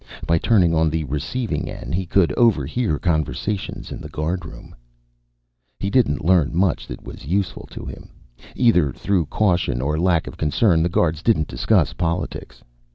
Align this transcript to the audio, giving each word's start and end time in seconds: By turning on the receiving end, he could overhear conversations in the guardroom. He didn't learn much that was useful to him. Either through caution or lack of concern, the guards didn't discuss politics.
By 0.25 0.39
turning 0.39 0.73
on 0.73 0.89
the 0.89 1.03
receiving 1.03 1.69
end, 1.69 1.93
he 1.93 2.07
could 2.07 2.33
overhear 2.35 2.97
conversations 2.97 3.91
in 3.91 4.01
the 4.01 4.09
guardroom. 4.09 4.73
He 5.79 5.91
didn't 5.91 6.25
learn 6.25 6.57
much 6.57 6.87
that 6.87 7.03
was 7.03 7.27
useful 7.27 7.67
to 7.69 7.85
him. 7.85 8.09
Either 8.55 8.91
through 8.93 9.27
caution 9.27 9.79
or 9.79 9.99
lack 9.99 10.25
of 10.25 10.37
concern, 10.37 10.81
the 10.81 10.89
guards 10.89 11.21
didn't 11.21 11.47
discuss 11.49 11.93
politics. 11.93 12.63